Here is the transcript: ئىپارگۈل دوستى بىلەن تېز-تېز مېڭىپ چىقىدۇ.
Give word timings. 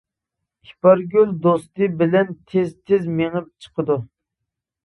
ئىپارگۈل 0.69 1.35
دوستى 1.43 1.89
بىلەن 1.99 2.31
تېز-تېز 2.55 3.07
مېڭىپ 3.21 3.53
چىقىدۇ. 3.67 4.03